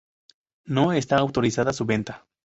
[0.65, 2.25] No está autorizada su venta.